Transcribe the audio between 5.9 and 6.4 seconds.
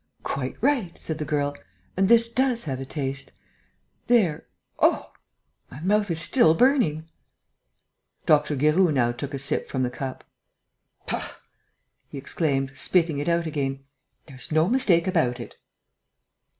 is